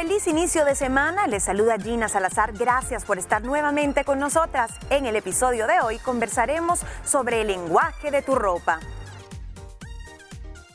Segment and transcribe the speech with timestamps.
[0.00, 4.70] Feliz inicio de semana, les saluda Gina Salazar, gracias por estar nuevamente con nosotras.
[4.88, 8.80] En el episodio de hoy conversaremos sobre el lenguaje de tu ropa.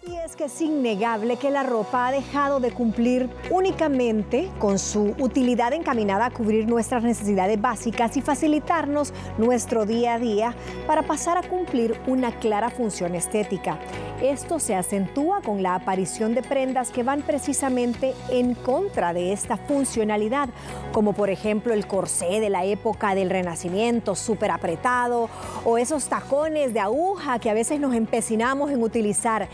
[0.08, 5.16] Y es que es innegable que la ropa ha dejado de cumplir únicamente con su
[5.18, 10.54] utilidad encaminada a cubrir nuestras necesidades básicas y facilitarnos nuestro día a día
[10.86, 13.80] para pasar a cumplir una clara función estética.
[14.22, 19.58] Esto se acentúa con la aparición de prendas que van precisamente en contra de esta
[19.58, 20.50] funcionalidad,
[20.94, 25.30] como por ejemplo el corsé de la época del Renacimiento, súper apretado,
[25.66, 29.50] o esos tacones de aguja que a veces nos empecinamos en utilizar.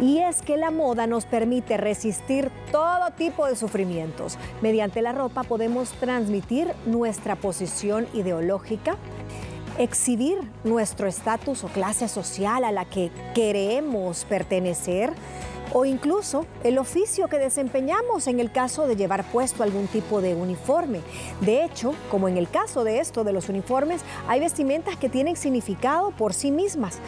[0.00, 4.38] Y es que la moda nos permite resistir todo tipo de sufrimientos.
[4.60, 8.96] Mediante la ropa podemos transmitir nuestra posición ideológica,
[9.78, 15.12] exhibir nuestro estatus o clase social a la que queremos pertenecer
[15.72, 20.34] o incluso el oficio que desempeñamos en el caso de llevar puesto algún tipo de
[20.34, 21.00] uniforme.
[21.40, 25.36] De hecho, como en el caso de esto de los uniformes, hay vestimentas que tienen
[25.36, 27.00] significado por sí mismas.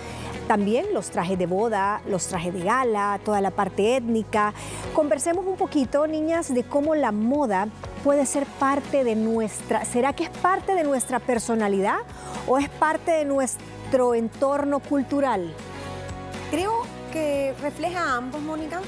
[0.46, 4.54] También los trajes de boda, los trajes de gala, toda la parte étnica.
[4.94, 7.68] Conversemos un poquito, niñas, de cómo la moda
[8.04, 11.98] puede ser parte de nuestra, ¿será que es parte de nuestra personalidad
[12.46, 15.52] o es parte de nuestro entorno cultural?
[16.52, 18.80] Creo que refleja a ambos, Mónica,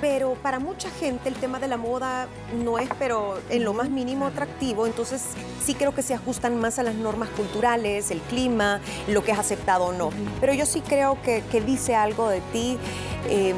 [0.00, 2.28] pero para mucha gente el tema de la moda
[2.64, 5.22] no es, pero en lo más mínimo atractivo, entonces
[5.64, 9.38] sí creo que se ajustan más a las normas culturales, el clima, lo que es
[9.38, 10.10] aceptado o no.
[10.40, 12.78] Pero yo sí creo que, que dice algo de ti.
[13.28, 13.54] Eh,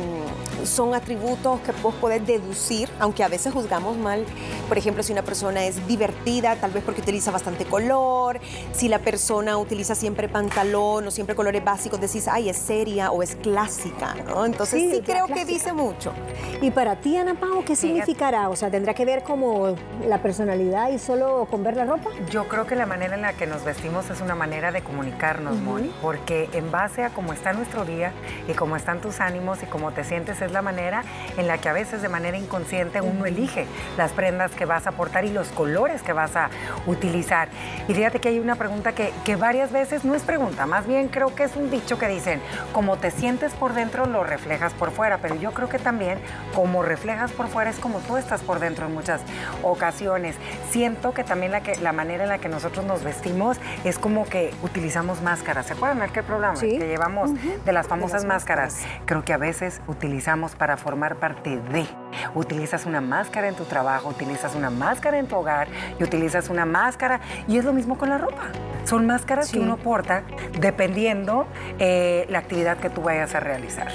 [0.64, 4.24] son atributos que vos podés deducir, aunque a veces juzgamos mal.
[4.68, 8.40] Por ejemplo, si una persona es divertida, tal vez porque utiliza bastante color,
[8.72, 13.22] si la persona utiliza siempre pantalón o siempre colores básicos, decís, ay, es seria o
[13.22, 14.44] es clásica, ¿no?
[14.44, 16.12] Entonces sí, creo que dice mucho.
[16.60, 18.48] Y para ti, Ana Pau, ¿qué significará?
[18.48, 19.74] O sea, ¿tendrá que ver como
[20.06, 22.10] la personalidad y solo con ver la ropa?
[22.30, 25.56] Yo creo que la manera en la que nos vestimos es una manera de comunicarnos,
[25.60, 28.12] Moni, porque en base a cómo está nuestro día
[28.48, 31.02] y cómo están tus ánimos y cómo te sientes es la manera
[31.36, 33.66] en la que a veces de manera inconsciente uno elige
[33.96, 36.50] las prendas que vas a portar y los colores que vas a
[36.86, 37.48] utilizar.
[37.88, 41.08] Y fíjate que hay una pregunta que, que varias veces no es pregunta, más bien
[41.08, 42.40] creo que es un dicho que dicen,
[42.72, 46.18] como te sientes por dentro, lo reflejas por fuera, pero yo creo que también
[46.54, 49.20] como reflejas por fuera es como tú estás por dentro en muchas
[49.62, 50.36] ocasiones.
[50.70, 54.24] Siento que también la, que, la manera en la que nosotros nos vestimos es como
[54.26, 55.66] que utilizamos máscaras.
[55.66, 56.78] ¿Se acuerdan aquel programa Sí.
[56.78, 57.30] que llevamos
[57.64, 58.74] de las famosas las máscaras?
[58.74, 59.04] máscaras.
[59.06, 61.86] Creo que a veces utilizamos para formar parte de.
[62.34, 65.68] Utilizas una máscara en tu trabajo, utilizas una máscara en tu hogar
[65.98, 67.20] y utilizas una máscara.
[67.46, 68.42] Y es lo mismo con la ropa.
[68.84, 69.54] Son máscaras Sí.
[69.54, 70.24] que uno porta
[70.58, 71.46] dependiendo
[71.78, 73.88] eh, la actividad que tú vayas a realizar.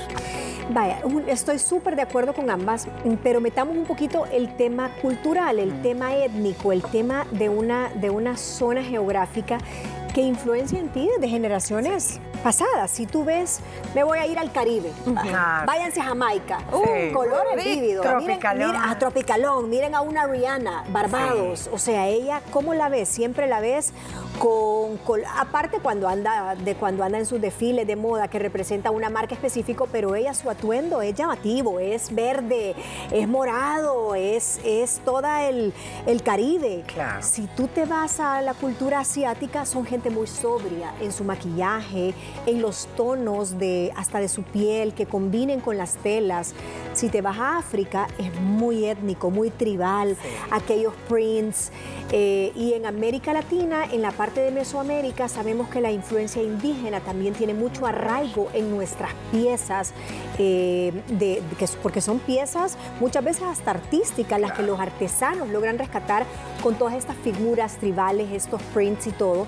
[0.69, 0.97] Vaya,
[1.28, 2.88] estoy súper de acuerdo con ambas,
[3.22, 8.09] pero metamos un poquito el tema cultural, el tema étnico, el tema de una, de
[8.09, 9.59] una zona geográfica
[10.13, 12.19] que influencia en ti desde generaciones
[12.50, 12.91] pasadas.
[12.91, 13.59] Si tú ves,
[13.95, 15.63] me voy a ir al Caribe, Ajá.
[15.66, 17.09] váyanse a Jamaica, Sí.
[17.09, 18.67] uh, colores vívidos, miren, Tropicalón.
[18.72, 23.09] miren- a Tropicalón, miren a una Rihanna, Barbados, o sea, ella, ¿cómo la ves?
[23.09, 23.94] Siempre la ves
[24.38, 28.91] con, con- aparte cuando anda, de cuando anda en sus desfiles de moda que representa
[28.91, 32.75] una marca específica, pero ella su atuendo es llamativo, es verde,
[33.12, 35.73] es morado, es, es toda el,
[36.06, 36.83] el Caribe.
[36.85, 37.23] Claro.
[37.23, 42.13] Si tú te vas a la cultura asiática, son gente muy sobria en su maquillaje,
[42.46, 46.53] en los tonos de hasta de su piel que combinen con las telas.
[46.94, 50.16] Si te vas a África, es muy étnico, muy tribal,
[50.51, 51.72] aquellos prints.
[52.12, 57.00] eh, y en América Latina, en la parte de Mesoamérica, sabemos que la influencia indígena
[57.01, 59.91] también tiene mucho arraigo en nuestras piezas,
[60.38, 65.50] eh, de, de que, porque son piezas muchas veces hasta artísticas, las que los artesanos
[65.50, 66.25] logran rescatar
[66.62, 69.47] con todas estas figuras tribales, estos prints y todo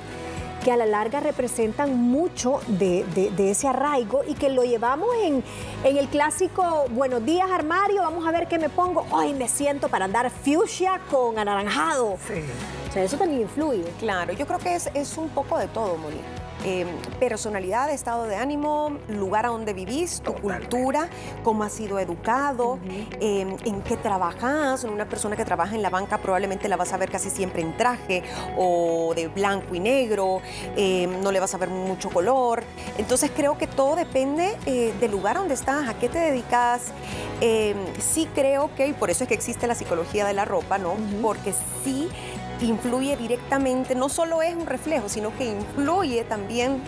[0.63, 5.43] que a la larga representan mucho de, de- ese arraigo y que lo llevamos en,
[5.83, 9.05] en el clásico Buenos días armario, vamos a ver qué me pongo.
[9.11, 12.17] Hoy me siento para andar fuchsia con anaranjado.
[12.27, 12.43] Sí.
[12.97, 13.83] Sea, eso también influye.
[13.99, 16.17] Claro, yo creo que es, es un poco de todo, Moni.
[16.65, 16.87] Eh,
[17.19, 21.07] personalidad, estado de ánimo, lugar a donde vivís, tu cultura,
[21.43, 22.79] cómo has sido educado,
[23.21, 24.83] eh, en qué trabajas.
[24.83, 27.77] Una persona que trabaja en la banca probablemente la vas a ver casi siempre en
[27.77, 28.23] traje
[28.57, 30.41] o de blanco y negro,
[30.75, 32.63] eh, no le vas a ver mucho color.
[32.97, 36.91] Entonces creo que todo depende eh, del lugar donde estás, a qué te dedicas.
[37.41, 40.79] Eh, sí creo que, y por eso es que existe la psicología de la ropa,
[40.79, 40.95] ¿no?
[41.21, 41.53] Porque
[41.83, 42.09] sí
[42.61, 46.81] influye directamente, no solo es un reflejo, sino que influye también,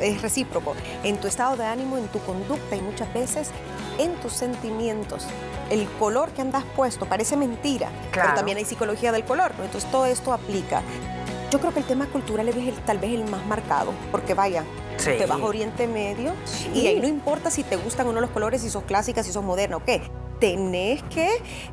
[0.00, 3.50] es recíproco, en tu estado de ánimo, en tu conducta y muchas veces
[3.98, 5.26] en tus sentimientos.
[5.70, 8.28] El color que andas puesto parece mentira, Claro.
[8.28, 9.64] pero también hay psicología del color, ¿no?
[9.64, 10.82] entonces todo esto aplica.
[11.50, 14.64] Yo creo que el tema cultural es el- tal vez el más marcado, porque vaya,
[14.96, 15.10] Sí.
[15.18, 16.32] te vas a Oriente Medio
[16.74, 19.32] y ahí no importa si te gustan o no los colores, si sos clásica, si
[19.32, 20.02] sos moderna o qué.
[20.40, 21.28] Tenés que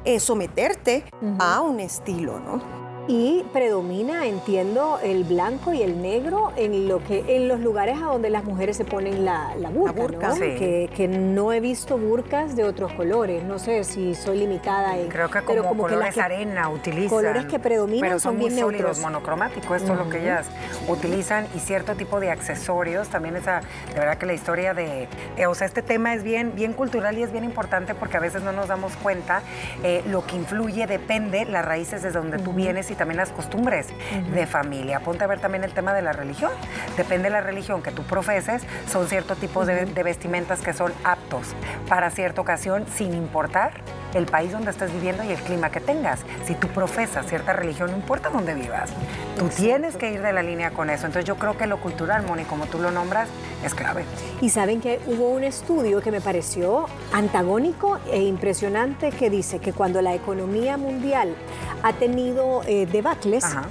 [0.06, 1.04] eh, someterte
[1.40, 2.91] a un estilo, ¿no?
[3.14, 8.06] Y predomina, entiendo, el blanco y el negro en lo que en los lugares a
[8.06, 10.28] donde las mujeres se ponen la, la burka, burka.
[10.30, 10.36] ¿no?
[10.36, 10.56] Sí.
[10.58, 13.44] Que, que no he visto burkas de otros colores.
[13.44, 15.10] No sé si soy limitada en.
[15.10, 17.10] Creo que pero como, que colores las que- arena utilizan.
[17.10, 19.00] colores que predominan pero son son muy bien sólidos, neutros.
[19.00, 19.82] monocromáticos.
[19.82, 20.48] Esto es lo que ellas
[20.88, 23.10] utilizan y cierto tipo de accesorios.
[23.10, 23.60] También esa,
[23.94, 27.18] de verdad que la historia de, eh, o sea, este tema es bien, bien cultural
[27.18, 29.42] y es bien importante porque a veces no nos damos cuenta
[29.84, 33.88] eh, lo que influye depende las raíces desde donde tú vienes y también las costumbres
[34.32, 35.00] de familia.
[35.00, 36.52] Ponte a ver también el tema de la religión.
[36.98, 40.94] Depende de la religión que tú profeses, son cierto tipo de, de vestimentas que son
[41.04, 41.56] aptos
[41.90, 43.72] para cierta ocasión sin importar
[44.14, 46.20] el país donde estés viviendo y el clima que tengas.
[46.46, 48.92] Si tú profesas cierta religión, no importa dónde vivas,
[49.38, 51.06] tú tienes que ir de la línea con eso.
[51.06, 53.30] Entonces yo creo que lo cultural, Moni, como tú lo nombras,
[53.64, 54.04] es clave.
[54.42, 59.74] Y saben que hubo un estudio que me pareció antagónico e impresionante que dice que
[59.74, 61.36] cuando la economía mundial
[61.84, 63.66] ha tenido eh, debacles, Ajá.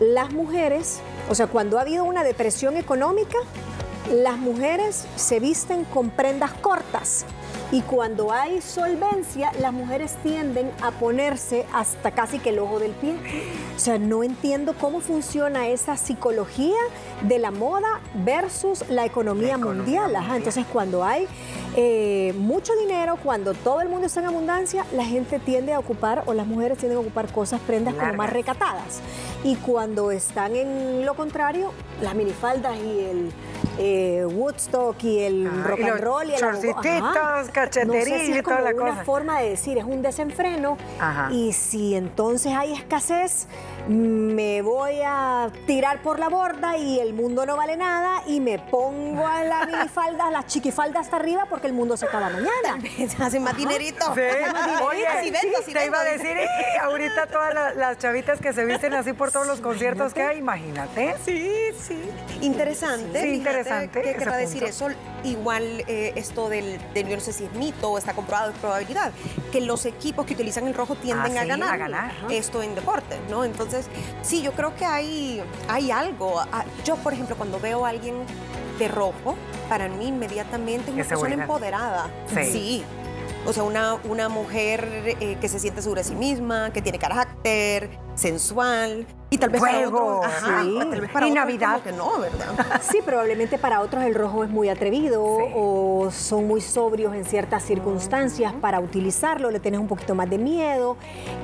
[0.00, 3.38] las mujeres, o sea, cuando ha habido una depresión económica,
[4.12, 7.26] las mujeres se visten con prendas cortas.
[7.70, 12.92] Y cuando hay solvencia, las mujeres tienden a ponerse hasta casi que el ojo del
[12.92, 13.16] pie.
[13.76, 16.78] O sea, no entiendo cómo funciona esa psicología
[17.22, 20.16] de la moda versus la economía, La economía mundial.
[20.16, 21.26] Ajá, entonces, cuando hay
[21.76, 26.22] eh, mucho dinero, cuando todo el mundo está en abundancia, la gente tiende a ocupar,
[26.26, 29.00] o las mujeres tienden a ocupar cosas, prendas como más recatadas.
[29.44, 33.32] Y cuando están en lo contrario, las minifaldas y el
[33.78, 38.26] eh, Woodstock y el Ajá, rock y and roll y el shortcitos, cachetería no sé
[38.26, 39.04] si es y toda la una cosa.
[39.04, 40.76] forma de decir, es un desenfreno.
[40.98, 41.30] Ajá.
[41.32, 43.46] Y si entonces hay escasez,
[43.88, 48.58] me voy a tirar por la borda y el mundo no vale nada y me
[48.58, 52.78] pongo a la minifalda, la chiquifalda hasta arriba porque el mundo se acaba mañana.
[53.18, 54.04] Hacen más dinerito.
[54.14, 54.20] Sí.
[54.84, 56.46] Oye, así vendo, así te iba a decir, "Eh,
[56.82, 60.38] ahorita todas la- las chavitas que se visten así por todos los conciertos que hay,
[60.38, 61.14] imagínate.
[61.24, 61.50] Sí,
[61.80, 61.98] sí.
[62.42, 63.22] Interesante.
[63.22, 64.88] Sí, interesante ¿Qué querrá decir eso?
[65.24, 68.58] Igual eh, esto del, del, yo no sé si es mito o está comprobado, es
[68.58, 69.12] probabilidad,
[69.50, 71.74] que los equipos que utilizan el rojo tienden Ah, a ganar.
[71.74, 72.12] a ganar.
[72.30, 73.44] Esto en deportes, ¿no?
[73.44, 73.77] Entonces,
[74.22, 76.40] sí, yo creo que hay, hay algo.
[76.52, 78.14] Ah, Yo, por ejemplo, cuando veo a alguien
[78.78, 79.36] de rojo,
[79.68, 82.10] para mí inmediatamente es una Es persona empoderada.
[82.32, 82.84] Sí.
[83.48, 86.98] O sea, una, una mujer eh, que se siente segura de sí misma, que tiene
[86.98, 89.06] carácter, sensual.
[89.30, 90.20] Y tal vez Fuego.
[90.20, 90.76] para otros, ajá, Sí.
[90.90, 91.80] tal vez para Y otros Navidad.
[91.80, 92.80] que no, ¿verdad?
[92.82, 97.62] Sí, probablemente para otros el rojo es muy atrevido o son muy sobrios en ciertas
[97.62, 100.98] circunstancias para utilizarlo, le tienes un poquito más de miedo.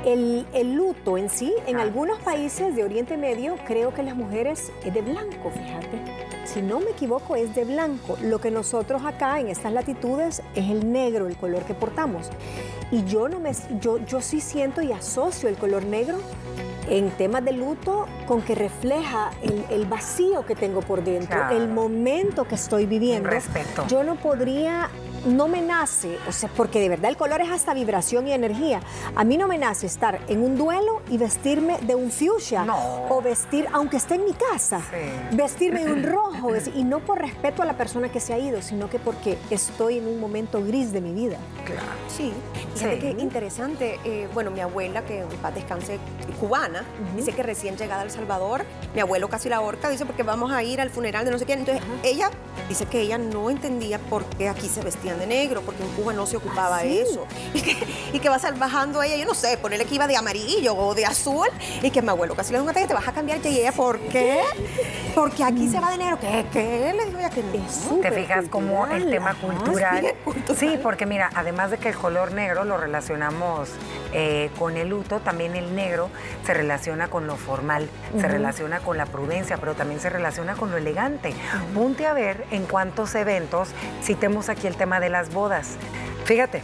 [0.04, 4.14] El, el luto en sí, en Ah, algunos países de Oriente Medio, creo que las
[4.14, 6.33] mujeres es de blanco, fíjate.
[6.44, 8.16] Si no me equivoco, es de blanco.
[8.22, 12.28] Lo que nosotros acá en estas latitudes es el negro, el color que portamos.
[12.90, 16.18] Y yo no me yo, yo sí siento y asocio el color negro
[16.88, 21.56] en temas de luto con que refleja el, el vacío que tengo por dentro, Claro.
[21.56, 23.30] el momento que estoy viviendo.
[23.30, 23.86] Respeto.
[23.88, 24.90] Yo no podría,
[25.26, 28.80] no me nace, o sea, porque de verdad el color es hasta vibración y energía.
[29.16, 33.06] A mí no me nace estar en un duelo y vestirme de un fuchsia No.
[33.08, 35.36] o vestir, aunque esté en mi casa, Sí.
[35.36, 38.60] vestirme de un rojo y no por respeto a la persona que se ha ido,
[38.62, 41.38] sino que porque estoy en un momento gris de mi vida.
[41.64, 41.80] Claro.
[42.08, 42.32] Sí,
[42.74, 43.00] fíjate Sí.
[43.00, 43.98] que interesante.
[44.04, 45.98] eh, bueno, mi abuela, que en paz descanse,
[46.40, 46.84] cubana,
[47.16, 48.64] dice que recién llegada a El Salvador,
[48.94, 51.44] mi abuelo casi la horca, dice porque vamos a ir al funeral de no sé
[51.46, 51.60] quién.
[51.60, 52.30] Entonces, ella
[52.68, 56.12] dice que ella no entendía por qué aquí se vestían de negro, porque en Cuba
[56.12, 56.98] no se ocupaba ¿Ah, sí?
[56.98, 57.26] eso.
[58.14, 61.04] Y que, va a ella, yo no sé, ponerle que iba de amarillo o de
[61.04, 61.48] azul,
[61.82, 63.72] y que mi abuelo casi le da un ataque, te vas a cambiar, y ella,
[63.72, 64.40] ¿por qué?
[65.16, 66.20] Porque aquí se va de negro.
[66.20, 66.46] ¿Qué?
[66.52, 66.94] ¿Qué?
[66.96, 68.00] Le digo ella que no.
[68.00, 70.14] ¿Te fijas cómo el tema cultural.
[70.56, 73.70] Sí, porque mira, además de que el color negro lo relacionamos
[74.12, 76.08] eh, con el luto, también el negro
[76.46, 80.70] se relaciona con lo formal, se relaciona con la prudencia, pero también se relaciona con
[80.70, 81.34] lo elegante.
[81.74, 83.70] Ponte a ver en cuántos eventos
[84.04, 85.70] citemos aquí el tema de las bodas.
[86.26, 86.62] Fíjate,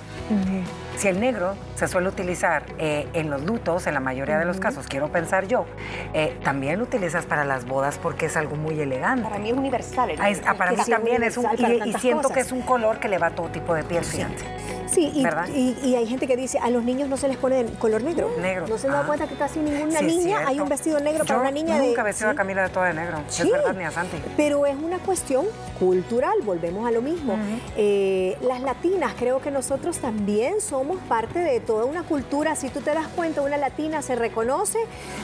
[1.00, 4.60] si el negro se suele utilizar eh, en los lutos, en la mayoría de los
[4.60, 5.64] casos, quiero pensar yo,
[6.12, 9.24] eh, también lo utilizas para las bodas porque es algo muy elegante.
[9.24, 10.10] Para mí es universal.
[10.10, 12.32] el Ah, es- ah, para mí sí, también es un, y, siento cosas.
[12.32, 14.44] que es un color que le va a todo tipo de piel, fíjate.
[14.92, 18.02] Sí, y, y, hay gente que dice, a los niños no se les pone color
[18.02, 18.28] negro.
[18.40, 18.66] Negro.
[18.66, 19.06] No se da ah.
[19.06, 22.08] cuenta que casi ninguna niña hay un vestido negro para una niña nunca de...
[22.08, 24.16] vestido a Camila de toda de negro, sí, es verdad, ni a Santi.
[24.36, 25.46] Pero es una cuestión
[25.78, 27.38] cultural, volvemos a lo mismo.
[27.76, 32.54] Eh, las latinas, creo que nosotros también somos parte de toda una cultura.
[32.56, 34.78] Si tú te das cuenta, una latina se reconoce.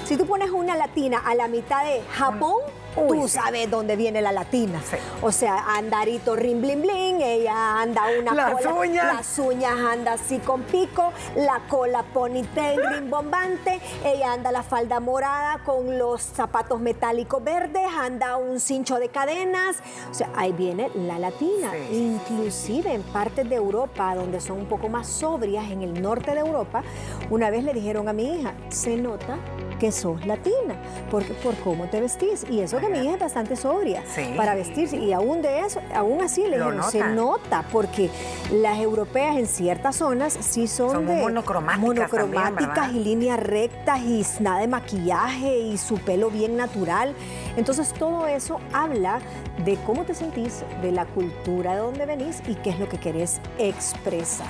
[0.05, 2.57] Si tú pones una latina a la mitad de Japón,
[2.97, 4.81] tú sabes dónde viene la latina.
[5.23, 9.15] O sea, andarito rim bling bling, ella anda una las Uñas.
[9.15, 15.61] Las uñas anda así con pico, la cola ponytail rimbombante, ella anda la falda morada
[15.65, 19.77] con los zapatos metálicos verdes, anda un cincho de cadenas.
[20.11, 21.73] O sea, ahí viene la latina.
[21.91, 26.41] Inclusive en partes de Europa, donde son un poco más sobrias, en el norte de
[26.41, 26.83] Europa,
[27.31, 29.39] una vez le dijeron a mi hija, se nota
[29.79, 30.75] que sos latina,
[31.11, 32.45] porque, por cómo te vestís.
[32.49, 34.03] Y eso que mi hija es bastante sobria
[34.37, 34.97] para vestirse.
[34.97, 36.57] Y aún de eso, aún así le
[36.91, 38.11] se nota, porque
[38.53, 44.69] las europeas en ciertas zonas sí son, de monocromáticas, y líneas rectas y nada de
[44.69, 47.15] maquillaje y su pelo bien natural.
[47.57, 49.21] Entonces todo eso habla
[49.65, 52.99] de cómo te sentís, de la cultura de donde venís y qué es lo que
[52.99, 54.49] querés expresar.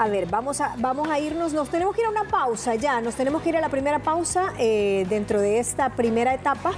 [0.00, 3.02] A ver, vamos a, vamos a irnos, nos tenemos que ir a una pausa ya,
[3.02, 6.72] nos tenemos que ir a la primera pausa eh, dentro de esta primera etapa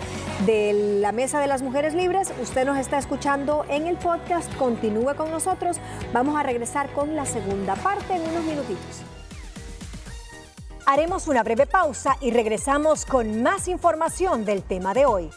[0.45, 2.33] de la Mesa de las Mujeres Libres.
[2.43, 5.77] Usted nos está escuchando en el podcast, continúe con nosotros.
[6.13, 9.03] Vamos a regresar con la segunda parte en unos minutitos.
[10.85, 15.31] Haremos una breve pausa y regresamos con más información del tema de hoy.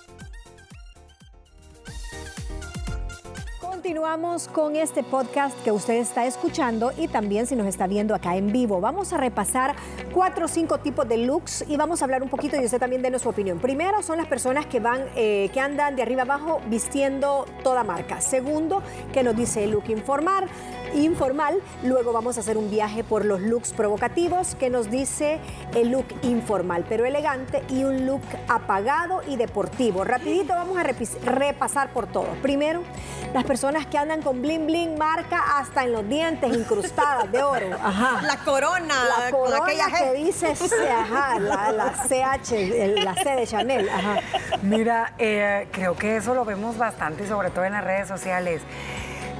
[3.85, 8.35] Continuamos con este podcast que usted está escuchando y también si nos está viendo acá
[8.35, 8.81] en vivo.
[8.81, 9.75] Vamos a repasar
[10.11, 13.03] cuatro o cinco tipos de looks y vamos a hablar un poquito y usted también
[13.03, 13.59] de su opinión.
[13.59, 18.21] Primero son las personas que van, eh, que andan de arriba abajo vistiendo toda marca.
[18.21, 18.81] Segundo,
[19.13, 20.47] que nos dice el look informal
[20.95, 21.61] informal.
[21.83, 25.39] Luego vamos a hacer un viaje por los looks provocativos que nos dice
[25.73, 30.03] el look informal pero elegante y un look apagado y deportivo.
[30.03, 32.27] Rapidito vamos a repasar por todo.
[32.41, 32.83] Primero,
[33.33, 37.69] las personas que andan con bling bling marca hasta en los dientes incrustadas de oro.
[37.69, 38.95] La corona.
[39.19, 40.53] La corona que dice
[40.89, 42.51] ajá, la, CH,
[43.03, 43.89] la C de Chanel.
[44.61, 48.61] Mira, eh, creo que eso lo vemos bastante, sobre todo en las redes sociales.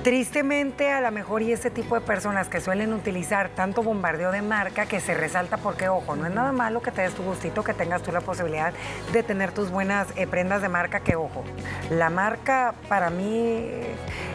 [0.05, 4.43] Tristemente, a lo mejor y ese tipo de personas que suelen utilizar tanto bombardeo de
[4.43, 7.63] marca que se resalta porque, ojo, no es nada malo que te des tu gustito,
[7.63, 8.71] que tengas tú la posibilidad
[9.12, 11.43] de tener tus buenas eh, prendas de marca, que, ojo,
[11.89, 13.67] la marca para mí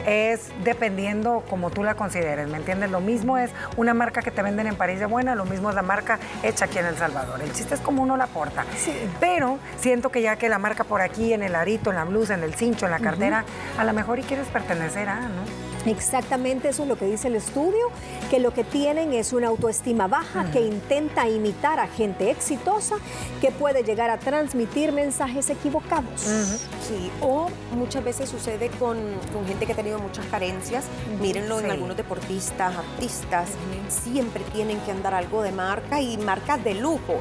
[0.08, 2.90] es dependiendo como tú la consideres, ¿me entiendes?
[2.90, 5.76] Lo mismo es una marca que te venden en París de buena, lo mismo es
[5.76, 7.40] la marca hecha aquí en El Salvador.
[7.42, 8.64] El chiste es como uno la porta.
[8.76, 8.92] Sí.
[9.20, 12.34] Pero siento que ya que la marca por aquí, en el arito, en la blusa,
[12.34, 13.44] en el cincho, en la cartera,
[13.78, 15.59] a lo mejor y quieres pertenecer a, ¿no?
[15.86, 17.88] Exactamente eso es lo que dice el estudio,
[18.30, 22.96] que lo que tienen es una autoestima baja que intenta imitar a gente exitosa
[23.40, 26.20] que puede llegar a transmitir mensajes equivocados.
[26.20, 28.98] Sí, o muchas veces sucede con,
[29.46, 30.84] gente que ha tenido muchas carencias.
[31.20, 33.50] Mírenlo en algunos deportistas, artistas,
[33.88, 37.18] siempre tienen que andar algo de marca y marcas de lujo.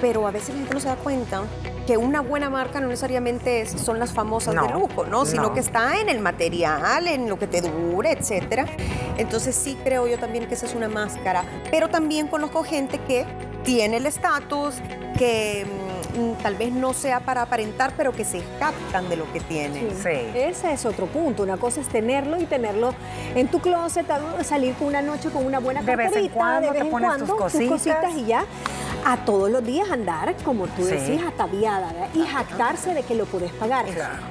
[0.00, 1.42] Pero a veces la gente no se da cuenta
[1.86, 5.24] que una buena marca no necesariamente son las famosas de lujo, ¿no?
[5.24, 8.66] Sino que está en el material, en lo que te dure, etcétera.
[9.16, 11.44] Entonces sí creo yo también que esa es una máscara.
[11.70, 13.26] Pero también conozco gente que
[13.64, 14.76] tiene el estatus,
[15.18, 15.66] que
[16.16, 19.90] mm, tal vez no sea para aparentar, pero que se captan de lo que tienen.
[20.02, 20.30] Sí.
[20.34, 21.42] Ese es otro punto.
[21.42, 22.94] Una cosa es tenerlo y tenerlo
[23.34, 24.06] en tu closet,
[24.42, 26.90] salir con una noche con una buena carterita, de vez en cuando, de vez en
[26.90, 28.44] cuando, tus cositas y ya
[29.04, 33.52] a todos los días andar, como tú decís, ataviada y jactarse de que lo puedes
[33.52, 33.86] pagar.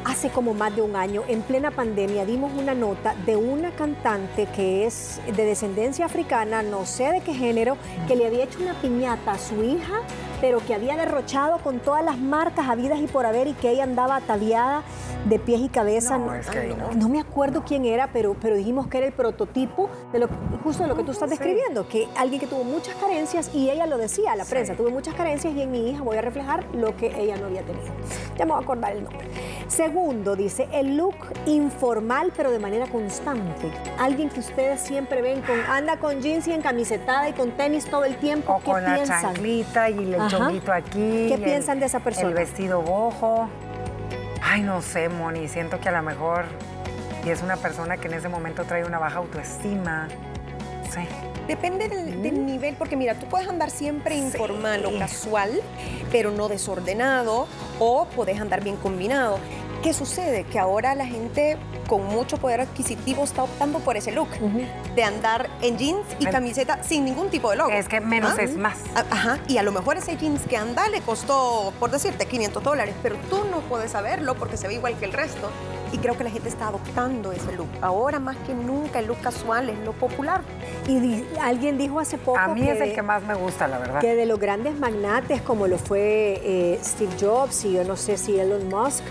[0.06, 4.48] Hace como más de un año, en plena pandemia, dimos una nota de una cantante
[4.56, 8.74] que es de descendencia africana, no sé de qué género, que le había hecho una
[8.76, 10.02] piñata a su hija
[10.42, 13.84] pero que había derrochado con todas las marcas habidas y por haber y que ella
[13.84, 14.84] andaba ataviada
[15.26, 16.18] de pies y cabeza.
[16.18, 17.10] No, es que no.
[17.10, 20.30] me acuerdo quién era, pero, pero dijimos que era el prototipo de lo,
[20.64, 23.86] justo de lo que tú estás describiendo, que alguien que tuvo muchas carencias y ella
[23.86, 26.66] lo decía a la prensa, tuve muchas carencias y en mi hija voy a reflejar
[26.74, 27.88] lo que ella no había tenido.
[28.38, 29.28] Ya me voy a acordar el nombre.
[29.68, 31.16] Segundo, dice, el look
[31.46, 33.72] informal pero de manera constante.
[34.00, 37.86] Alguien que ustedes siempre ven con, anda con jeans y en camisetada y con tenis
[37.86, 38.54] todo el tiempo.
[38.54, 41.28] O con la chanclita y el chonguito aquí.
[41.30, 42.28] ¿Qué piensan de esa persona?
[42.30, 43.50] El vestido bojo.
[44.42, 46.46] Ay, no sé, Moni, siento que a lo mejor
[47.28, 50.08] y es una persona que en ese momento trae una baja autoestima.
[50.90, 51.02] Sí.
[51.46, 55.62] Depende del, nivel, porque mira, tú puedes andar siempre informal o casual,
[56.10, 57.48] pero no desordenado,
[57.80, 59.40] o puedes andar bien combinado.
[59.84, 60.44] ¿Qué sucede?
[60.44, 61.58] Que ahora la gente
[61.88, 64.28] con mucho poder adquisitivo está optando por ese look
[64.96, 67.70] de andar en jeans y camiseta sin ningún tipo de logo.
[67.72, 68.42] Es que menos ¿Ah?
[68.42, 68.80] es más.
[69.10, 72.96] Ajá, y a lo mejor ese jeans que anda le costó, por decirte, 500 dólares,
[73.02, 75.50] pero tú no puedes saberlo porque se ve igual que el resto.
[75.94, 77.70] Y creo que la gente está adoptando ese look.
[77.82, 80.42] Ahora más que nunca el look casual es lo popular.
[80.86, 83.70] Y di- alguien dijo hace poco A mí que, es el que más me gusta,
[83.70, 84.02] la verdad.
[84.02, 88.18] que de los grandes magnates como lo fue eh, Steve Jobs y yo no sé
[88.18, 89.02] si Elon Musk,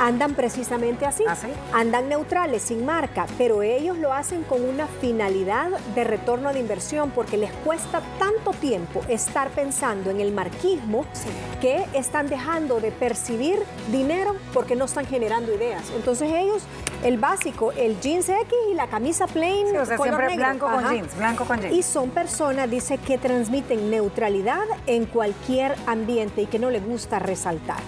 [0.00, 1.22] andan precisamente así.
[1.28, 1.36] ¿Ah?
[1.72, 7.10] Andan neutrales, sin marca, pero ellos lo hacen con una finalidad de retorno de inversión
[7.10, 11.04] porque les cuesta tanto tiempo estar pensando en el marquismo
[11.60, 15.84] que están dejando de percibir dinero porque no están generando ideas.
[15.94, 16.62] Entonces ellos,
[17.04, 20.44] el básico, el jeans X y la camisa plain, Sí, o sea, color siempre negro.
[20.46, 20.94] blanco con Ajá.
[20.94, 21.74] jeans, blanco con jeans.
[21.76, 27.18] Y son personas, dice, que transmiten neutralidad en cualquier ambiente y que no les gusta
[27.18, 27.80] resaltar.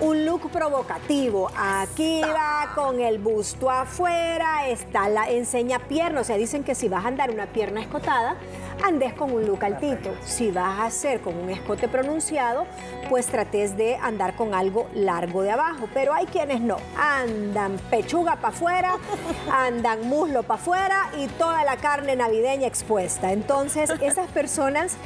[0.00, 1.50] Un look provocativo.
[1.54, 6.22] Aquí va con el busto afuera, está la enseña pierna.
[6.22, 8.36] O sea, dicen que si vas a andar una pierna escotada,
[8.82, 10.14] andes con un look altito.
[10.24, 12.64] Si vas a hacer con un escote pronunciado,
[13.10, 15.86] pues trates de andar con algo largo de abajo.
[15.92, 16.78] Pero hay quienes no.
[16.96, 18.96] Andan pechuga para afuera,
[19.52, 23.32] andan muslo para afuera y toda la carne navideña expuesta.
[23.32, 24.96] Entonces, esas personas,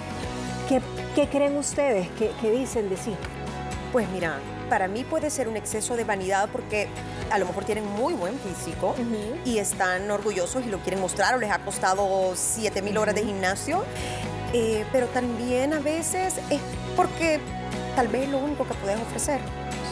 [0.68, 0.80] ¿qué,
[1.16, 2.08] qué creen ustedes?
[2.16, 3.16] ¿Qué, qué dicen de sí?
[3.92, 4.38] Pues mira,
[4.74, 6.88] para mí puede ser un exceso de vanidad porque
[7.30, 8.96] a lo mejor tienen muy buen físico
[9.44, 13.22] y están orgullosos y lo quieren mostrar o les ha costado 7 mil horas de
[13.22, 13.84] gimnasio.
[14.52, 16.60] Eh, pero también a veces es
[16.96, 17.38] porque
[17.94, 19.38] tal vez es lo único que puedes ofrecer.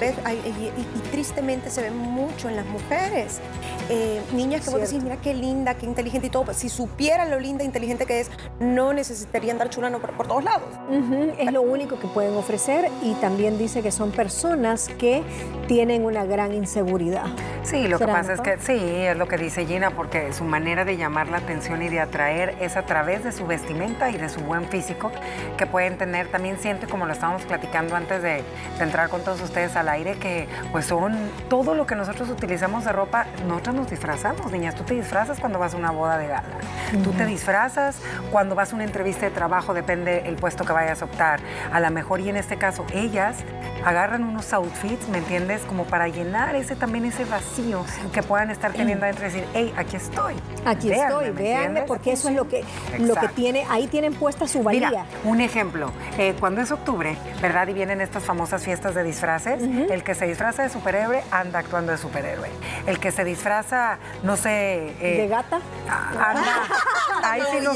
[0.06, 3.40] Y, y- y tristemente se ve mucho en las mujeres.
[3.88, 5.04] Eh, niñas que vos decís, Cierto.
[5.08, 6.44] mira qué linda, qué inteligente y todo.
[6.44, 8.30] Pues, si supieran lo linda e inteligente que es,
[8.60, 10.68] no necesitarían dar chulano por, por todos lados.
[10.88, 15.22] Ujú, Es lo único que pueden ofrecer y también dice que son personas que
[15.66, 17.26] tienen una gran inseguridad.
[17.64, 18.44] Sí, lo que ¿Será, pasa es no?
[18.44, 21.88] que sí, es lo que dice Gina, porque su manera de llamar la atención y
[21.88, 25.12] de atraer es a través de su vestimenta y de su buen físico
[25.56, 26.28] que pueden tener.
[26.28, 28.42] También siento, como lo estábamos platicando antes de,
[28.78, 31.16] de entrar con todos ustedes al aire, que pues son
[31.48, 34.74] todo lo que nosotros utilizamos de ropa, nosotros nos disfrazamos, niñas.
[34.74, 36.58] Tú te disfrazas cuando vas a una boda de gala.
[37.04, 37.98] Tú te disfrazas
[38.30, 41.40] cuando vas a una entrevista de trabajo, depende el puesto que vayas a optar.
[41.72, 43.36] A lo mejor, y en este caso, ellas
[43.84, 45.62] agarran unos outfits, ¿me entiendes?
[45.62, 49.74] Como para llenar ese también ese vacío que puedan estar teniendo adentro y decir, hey,
[49.76, 50.34] aquí estoy.
[50.64, 52.64] Aquí Véanme", estoy, ¿me véanme, porque eso es lo que,
[52.98, 54.88] lo que tiene, ahí tienen puesta su valía.
[54.88, 57.68] Mira, un ejemplo, eh, cuando es octubre, ¿verdad?
[57.68, 61.92] Y vienen estas famosas fiestas de disfraces, el que se disfraza de superhéroe anda actuando
[61.92, 62.48] de superhéroe.
[62.86, 64.94] El que se disfraza, no sé...
[65.00, 65.60] eh, ¿De gata?
[65.88, 66.42] Ah, Anda,
[67.24, 67.72] ahí sí no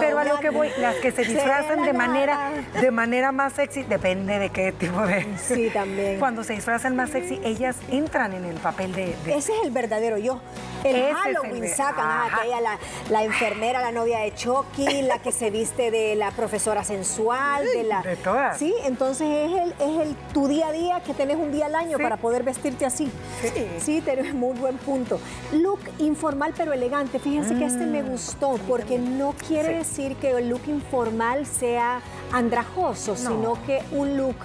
[0.00, 2.50] pero a lo que voy, las que se disfrazan de manera,
[2.80, 5.26] de manera más sexy, depende de qué tipo de.
[5.38, 6.18] Sí, también.
[6.18, 9.14] Cuando se disfrazan más sexy, ellas entran en el papel de.
[9.24, 10.40] de- Ese es el verdadero yo.
[10.84, 12.36] El Ese Halloween el- sacan a ajá.
[12.38, 12.78] aquella, la,
[13.10, 17.82] la enfermera, la novia de Chucky, la que se viste de la profesora sensual, de
[17.84, 18.02] la...
[18.02, 18.56] de todas.
[18.58, 21.74] Sí, entonces es el, es el tu día a día que tenés un día al
[21.74, 22.02] año Sí.
[22.02, 23.08] para poder vestirte así.
[23.42, 23.66] Sí.
[23.78, 25.20] Sí, tenés muy buen punto.
[25.52, 27.18] Look informal pero elegante.
[27.18, 29.74] Fíjense que este me gustó porque no quiere Sí.
[29.74, 32.00] decir que el look informal sea
[32.32, 34.36] andrajoso, sino que un look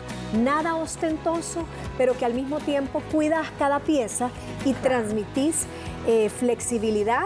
[0.43, 1.65] nada ostentoso,
[1.97, 4.29] pero que al mismo tiempo cuidas cada pieza
[4.65, 5.65] y transmitís
[6.07, 7.23] eh, flexibilidad,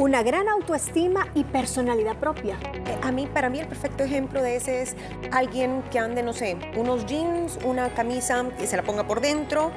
[0.00, 2.56] una gran autoestima y personalidad propia.
[2.86, 4.96] Eh, A mí, para mí, el perfecto ejemplo de ese es
[5.30, 9.70] alguien que ande, no sé, unos jeans, una camisa que se la ponga por dentro,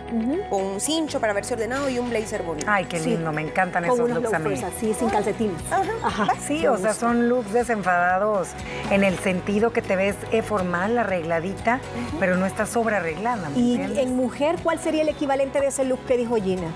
[0.49, 2.65] con un cincho para verse ordenado y un blazer bonito.
[2.69, 3.09] Ay, qué Sí.
[3.09, 4.53] lindo, me encantan Con esos unos looks a mí.
[4.63, 5.61] así, sin calcetines.
[6.03, 6.27] Ajá.
[6.47, 8.47] Sí, me o sea, son looks desenfadados
[8.91, 11.81] en el sentido que te ves eh, formal, arregladita,
[12.21, 13.97] pero no estás sobre arreglada, ¿me Y entiendes?
[14.05, 16.69] en mujer, ¿cuál sería el equivalente de ese look que dijo Gina?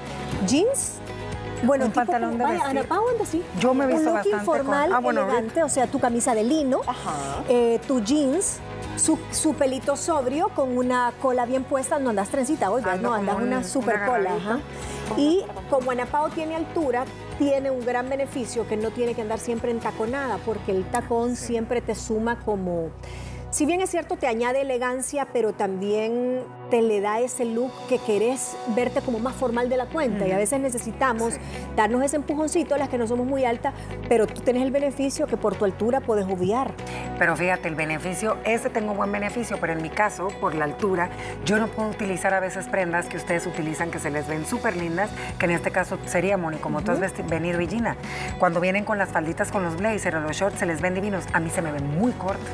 [0.45, 0.95] ¿Jeans?
[1.63, 2.79] Bueno, Un tipo pantalón de vaya, vestir.
[2.79, 3.43] Ana Pau anda así.
[3.59, 5.99] Yo me he visto Un look bastante con- informal, Ah, bueno, elegante, o sea, tu
[5.99, 7.43] camisa de lino, Ajá.
[7.49, 8.59] eh, tu jeans,
[8.95, 13.35] su, su pelito sobrio con una cola bien puesta, no andas trencita hoy, no, andas
[13.37, 14.35] una un- super una cola.
[14.35, 14.59] ajá.
[15.17, 17.05] Y como Ana Pau tiene altura,
[17.39, 21.35] tiene un gran beneficio que no tiene que andar siempre en taconada, porque el tacón
[21.35, 22.89] siempre te suma como...
[23.49, 27.97] Si bien es cierto, te añade elegancia, pero también te le da ese look que
[27.97, 30.27] querés verte como más formal de la cuenta.
[30.27, 31.35] Y a veces necesitamos
[31.77, 33.73] darnos ese empujoncito, las que no somos muy altas,
[34.09, 36.73] pero tú tienes el beneficio que por tu altura puedes obviar.
[37.17, 41.09] Pero fíjate, el beneficio, ese tengo buen beneficio, pero en mi caso, por la altura,
[41.45, 44.75] yo no puedo utilizar a veces prendas que ustedes utilizan que se les ven súper
[44.75, 47.95] lindas, que en este caso sería, Moni, como tú has venido, y Gina.
[48.39, 51.23] Cuando vienen con las falditas, con los blazers o los shorts, se les ven divinos.
[51.31, 52.51] A mí se me ven muy cortos.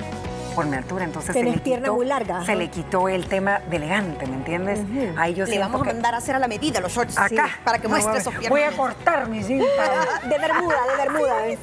[0.53, 1.05] Por mi altura.
[1.05, 4.35] Entonces se le pierna quitó, muy larga, Se le quitó el tema de elegante, ¿me
[4.35, 4.79] entiendes?
[5.17, 7.17] Ahí yo Le vamos a que- mandar a hacer a la medida los shorts.
[7.17, 7.27] Acá.
[7.47, 8.49] sí, para que muestre esos piernas.
[8.49, 9.65] Voy a cortar jeans.
[9.77, 11.47] para- De Bermuda, de Bermuda.
[11.47, 11.57] ¿eh?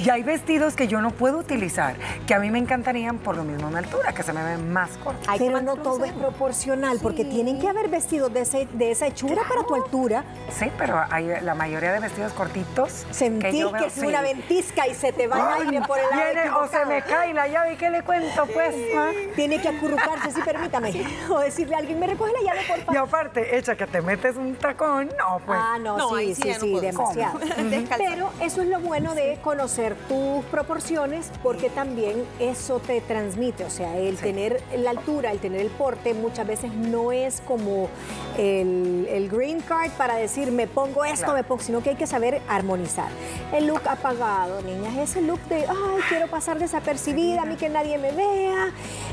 [0.00, 1.94] Y hay vestidos que yo no puedo utilizar,
[2.26, 4.90] que a mí me encantarían por lo mismo mi altura, que se me ven más
[5.02, 5.26] cortos.
[5.28, 7.30] Que Pero no todo es proporcional, porque Sí.
[7.30, 10.24] tienen que haber vestidos de, ese- de esa hechura para tu altura.
[10.50, 13.06] Sí, pero hay la mayoría de vestidos cortitos.
[13.10, 14.06] Sentís yo que, veo- es sí.
[14.06, 17.32] una ventisca y se te va el aire por el Viene o se me cae
[17.34, 18.74] la llave, ¿y qué le cuento, pues?
[18.94, 19.10] ma?
[19.34, 20.92] Tiene que acurrucarse, sí, permítame.
[21.30, 23.08] O decirle a alguien, me recoge la llave, por Y favor.
[23.08, 25.58] aparte, echa que te metes un tacón, no, pues.
[25.60, 27.38] ah, no, No, sí, sí sí, no demasiado.
[27.98, 33.64] Pero eso es lo bueno de conocer tus proporciones, porque también eso te transmite.
[33.64, 37.88] O sea, el tener la altura, el tener el porte, muchas veces no es como
[38.36, 41.34] el, el green card para decir, me pongo esto, Claro.
[41.34, 43.08] me pongo, sino que hay que saber armonizar.
[43.52, 47.98] El look apagado, niñas, ese look de, ay, quiero pasar desapercibida, a mí que nadie
[47.98, 48.70] me vea,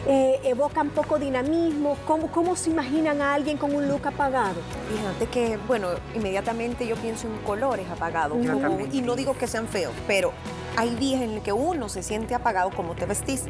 [0.07, 1.97] eh, evoca un poco dinamismo.
[2.05, 4.55] ¿Cómo, ¿Cómo se imaginan a alguien con un look apagado?
[4.89, 8.37] Fíjate que, bueno, inmediatamente yo pienso en colores apagados.
[8.45, 10.31] Como- y no digo que sean feos, pero
[10.77, 13.45] hay días en los que uno se siente apagado como te vestís.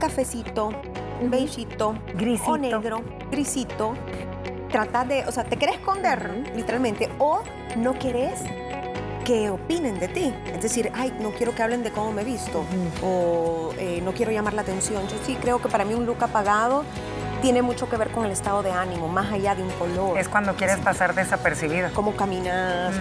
[0.00, 0.70] Cafecito,
[1.22, 2.50] beigito, Grisito.
[2.50, 3.94] o negro, grisito.
[4.70, 7.42] Tratas de, o sea, te querés esconder, literalmente, o
[7.76, 8.40] no querés
[9.24, 10.34] que opinen de ti.
[10.54, 12.64] Es decir, ay, no quiero que hablen de cómo me he visto,
[13.02, 15.02] o eh, no quiero llamar la atención.
[15.08, 16.84] Yo sí creo que para mí un look apagado
[17.42, 20.16] tiene mucho que ver con el estado de ánimo, más allá de un color.
[20.18, 21.90] Es cuando quieres pasar desapercibida.
[21.90, 22.94] cómo caminas.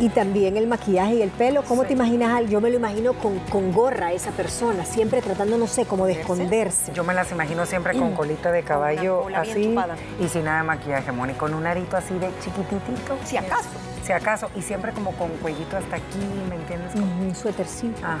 [0.00, 1.62] Y también el maquillaje y el pelo.
[1.62, 2.30] ¿Cómo te imaginas?
[2.36, 6.04] al- Yo me lo imagino con, con gorra esa persona, siempre tratando, no sé, como
[6.04, 6.92] de esconderse.
[6.92, 9.74] Yo me las imagino siempre con colita de caballo así
[10.20, 13.16] y sin nada de maquillaje, Moni, con un arito así de chiquititito.
[13.24, 13.68] Si acaso.
[14.06, 16.94] Si acaso, y siempre como con cuellito hasta aquí, ¿me entiendes?
[16.94, 18.06] Un suétercito.
[18.06, 18.20] Ajá.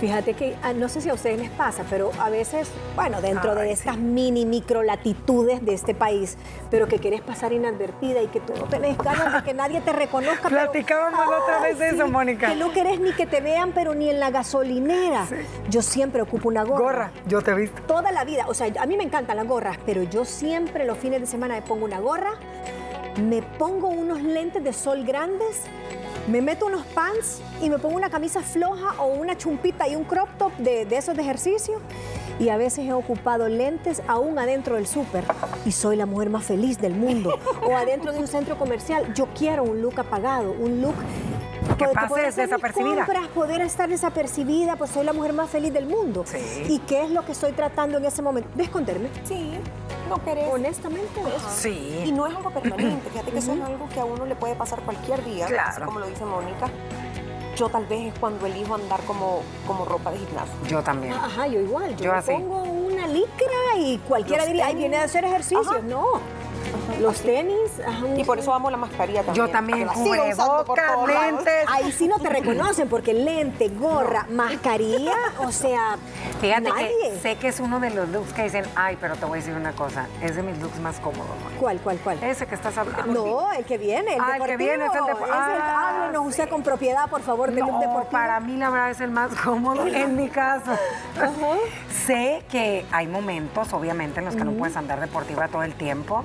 [0.00, 3.54] Fíjate que, ah, no sé si a ustedes les pasa, pero a veces, bueno, dentro
[3.54, 6.36] de Ay, estas mini, micro latitudes de este país,
[6.72, 9.92] pero que querés pasar inadvertida y que tú no tenés ganas de que nadie te
[9.92, 10.48] reconozca.
[10.48, 12.48] pero- Platicábamos la otra vez de eso, Mónica.
[12.48, 15.26] Que no querés ni que te vean, pero ni en la gasolinera.
[15.70, 16.82] Yo siempre ocupo una gorra.
[16.82, 17.80] Gorra, yo te he visto.
[17.82, 20.98] Toda la vida, o sea, a mí me encantan las gorras, pero yo siempre los
[20.98, 22.32] fines de semana me pongo una gorra,
[23.20, 25.62] me pongo unos lentes de sol grandes,
[26.28, 30.04] me meto unos pants y me pongo una camisa floja o una chumpita y un
[30.04, 31.80] crop top de, de esos de ejercicio.
[32.38, 35.22] Y a veces he ocupado lentes aún adentro del súper
[35.66, 37.38] y soy la mujer más feliz del mundo.
[37.68, 40.94] O adentro de un centro comercial, yo quiero un look apagado, un look
[41.78, 43.04] Que poder- pases poder hacer mis desapercibida.
[43.04, 46.24] compras, poder estar desapercibida, pues soy la mujer más feliz del mundo.
[46.26, 46.38] Sí.
[46.68, 48.48] ¿Y qué es lo que estoy tratando en ese momento?
[48.54, 49.08] De esconderme.
[49.24, 49.52] Sí,
[50.18, 50.48] querés.
[50.52, 51.48] Honestamente, eso.
[51.50, 52.02] Sí.
[52.06, 53.10] Y no es algo permanente.
[53.10, 55.46] Fíjate que eso es algo que a uno le puede pasar cualquier día.
[55.46, 55.70] Claro.
[55.70, 56.68] Así como lo dice Mónica.
[57.56, 60.54] Yo tal vez es cuando elijo andar como, como ropa de gimnasio.
[60.66, 61.12] Yo también.
[61.12, 61.90] Ajá, yo igual.
[61.96, 62.32] Yo, Yo me así.
[62.32, 65.60] pongo una licra y cualquiera Los diría, ay, viene a hacer ejercicio.
[65.70, 65.80] Ajá.
[65.82, 66.06] No.
[67.00, 67.80] Los tenis.
[67.86, 69.46] ajá, Y por eso amo la mascarilla también.
[69.46, 71.64] Yo también, cubrebocas, lentes.
[71.68, 75.96] Ahí sí no te reconocen porque lente, gorra, mascarilla, o sea,
[76.40, 76.88] Fíjate nadie.
[77.02, 79.40] que sé que es uno de los looks que dicen, ay, pero te voy a
[79.40, 81.26] decir una cosa, es de mis looks más cómodos.
[81.58, 82.22] ¿Cuál, cuál, cuál?
[82.22, 83.12] Ese que estás hablando.
[83.26, 84.58] No, el que viene, el Ah, el que deportivo.
[84.58, 88.10] viene es el depo- Ah, usted con propiedad, por favor, del No, deportivo.
[88.10, 90.72] para mí la verdad es el más cómodo en mi caso.
[92.06, 96.24] Sé que hay momentos, obviamente, en los que no puedes andar deportiva todo el tiempo,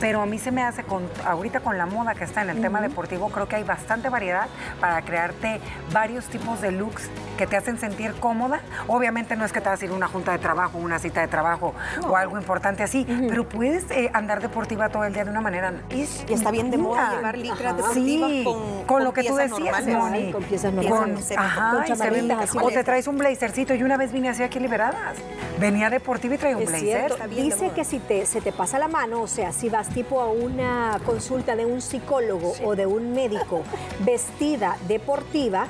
[0.00, 2.60] pero a mí se me hace, con, ahorita con la moda que está en el
[2.60, 4.46] tema deportivo, creo que hay bastante variedad
[4.80, 5.60] para crearte
[5.92, 8.60] varios tipos de looks que te hacen sentir cómoda.
[8.86, 11.20] Obviamente no es que te vas a ir a una junta de trabajo, una cita
[11.20, 11.74] de trabajo
[12.08, 15.72] o algo importante así, pero puedes eh, andar deportiva todo el día de una manera...
[15.90, 17.76] Y está bien de moda llevar licras Ajá.
[17.76, 20.32] deportivas Sí, con, con lo que tú decías, normales.
[20.34, 21.28] Con piezas Piezas normales.
[21.28, 23.74] ven Ajá, con chamarritas o te traes un blazercito.
[23.74, 25.16] Y una vez vine así aquí liberadas.
[25.58, 27.12] Venía deportiva y traía un Es blazer.
[27.12, 27.28] cierto.
[27.28, 30.28] Dice que si te, se te pasa la mano, o sea, si vas tipo a
[30.30, 33.62] una consulta de un psicólogo o de un médico
[34.00, 35.66] vestida deportiva,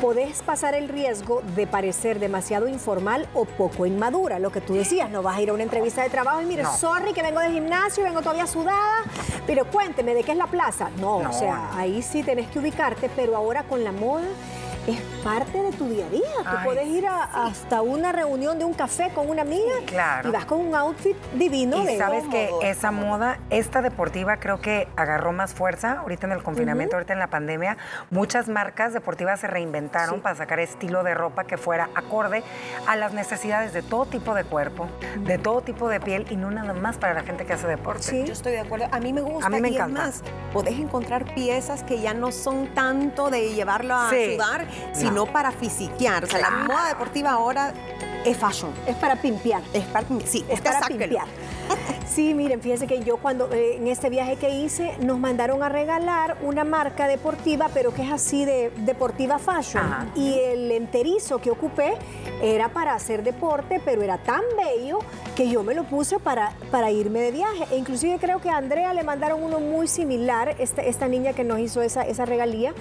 [0.00, 4.38] podés pasar el riesgo de parecer demasiado informal o poco inmadura.
[4.38, 6.62] Lo que tú decías, no vas a ir a una entrevista de trabajo y mire,
[6.62, 6.76] No.
[6.76, 9.04] sorry que vengo del gimnasio, vengo todavía sudada,
[9.46, 10.90] pero cuénteme, ¿de qué es la plaza?
[10.98, 11.30] No, No.
[11.30, 14.24] o sea, ahí sí tenés que ubicarte, pero ahora con la moda
[14.86, 16.22] es parte de tu día a día.
[16.38, 20.28] Tú Ay, puedes ir a- hasta una reunión de un café con una amiga claro.
[20.28, 21.82] y vas con un outfit divino.
[21.82, 22.62] Y de sabes que cómodo.
[22.66, 27.18] esa moda, esta deportiva, creo que agarró más fuerza ahorita en el confinamiento, ahorita en
[27.18, 27.76] la pandemia.
[28.10, 32.42] Muchas marcas deportivas se reinventaron para sacar estilo de ropa que fuera acorde
[32.86, 34.88] a las necesidades de todo tipo de cuerpo,
[35.18, 38.02] de todo tipo de piel y no nada más para la gente que hace deporte.
[38.02, 38.24] Sí.
[38.24, 38.86] Yo estoy de acuerdo.
[38.90, 39.46] A mí me gusta.
[39.46, 40.08] A mí me y encanta.
[40.08, 44.34] Es más, podés encontrar piezas que ya no son tanto de llevarlo a Sí.
[44.34, 46.24] sudar, sino para fisiquear.
[46.24, 47.72] O sea, la moda deportiva ahora
[48.24, 48.72] es fashion.
[48.86, 49.62] Es para pimpear.
[49.72, 51.26] Es para, sí, es para pimpear.
[52.10, 55.68] Sí, miren, fíjense que yo cuando eh, en este viaje que hice nos mandaron a
[55.68, 60.10] regalar una marca deportiva, pero que es así de deportiva fashion.
[60.16, 61.94] Y el enterizo que ocupé
[62.42, 64.98] era para hacer deporte, pero era tan bello
[65.36, 67.68] que yo me lo puse para, para irme de viaje.
[67.70, 71.44] E inclusive creo que a Andrea le mandaron uno muy similar, esta, esta niña que
[71.44, 72.74] nos hizo esa, esa regalía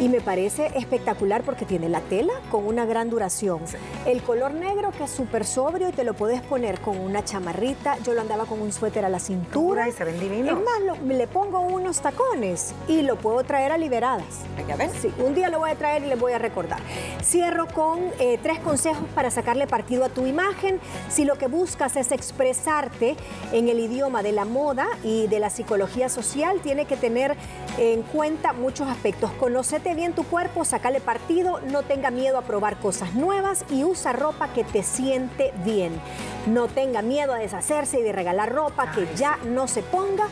[0.00, 3.60] y me parece espectacular porque tiene la tela con una gran duración.
[4.06, 7.98] El color negro que es súper sobrio y te lo puedes poner con una chamarrita.
[8.04, 9.88] Yo lo andaba con un suéter a la cintura.
[9.88, 10.58] y se ven divinos.
[10.58, 14.40] Es más, le pongo unos tacones y lo puedo traer a liberadas.
[14.66, 14.90] ¿Ya ven?
[15.00, 16.80] Sí, un día lo voy a traer y les voy a recordar.
[17.22, 20.80] Cierro con eh, tres consejos para sacarle partido a tu imagen.
[21.08, 23.16] Si lo que buscas es expresarte
[23.52, 27.36] en el idioma de la moda y de la psicología social, tiene que tener
[27.78, 29.30] en cuenta muchos aspectos.
[29.32, 34.12] Conocete bien tu cuerpo, sacale partido, no tenga miedo a probar cosas nuevas y usa
[34.12, 36.00] ropa que te siente bien.
[36.46, 40.26] No tenga miedo a deshacerse y de regalar ropa que ya no se ponga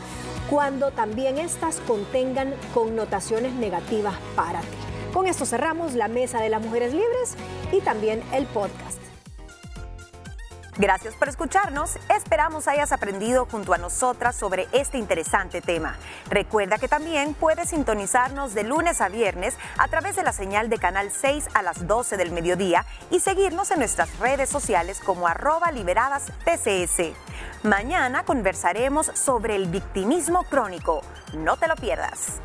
[0.49, 4.77] cuando también estas contengan connotaciones negativas para ti.
[5.13, 7.35] Con esto cerramos la Mesa de las Mujeres Libres
[7.71, 9.06] y también el podcast.
[10.79, 11.97] Gracias por escucharnos.
[12.15, 15.95] Esperamos hayas aprendido junto a nosotras sobre este interesante tema.
[16.29, 20.77] Recuerda que también puedes sintonizarnos de lunes a viernes a través de la señal de
[20.77, 25.71] Canal 6 a las 12 del mediodía y seguirnos en nuestras redes sociales como arroba
[25.71, 27.15] liberadas TCS.
[27.63, 31.01] Mañana conversaremos sobre el victimismo crónico.
[31.33, 32.39] No te lo pierdas.